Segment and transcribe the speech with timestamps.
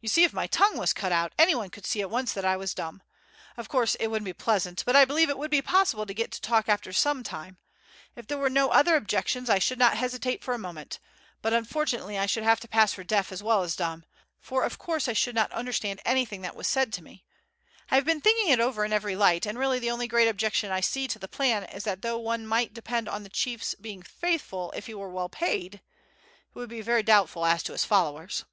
[0.00, 2.56] "You see, if my tongue was cut out anyone could see at once that I
[2.56, 3.00] was dumb.
[3.56, 6.32] Of course it wouldn't be pleasant, but I believe it would be possible to get
[6.32, 7.58] to talk after some time.
[8.16, 10.98] If there were no other objections I should not hesitate for a moment;
[11.42, 14.04] but unfortunately I should have to pass for deaf as well as dumb,
[14.40, 17.24] for of course I should not understand anything that was said to me.
[17.88, 20.72] I have been thinking it over in every light, and really the only great objection
[20.72, 24.02] I see to the plan is that though one might depend upon the chief's being
[24.02, 28.44] faithful if he were well paid, it would be very doubtful as to his followers."